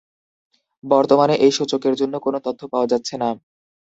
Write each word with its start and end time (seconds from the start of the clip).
বর্তমানে 0.83 1.35
এই 1.45 1.51
সূচকের 1.57 1.93
জন্য 1.95 2.15
কোনো 2.19 2.37
তথ্য 2.45 2.61
পাওয়া 2.71 2.87
যাচ্ছে 2.87 3.15
না। 3.17 3.29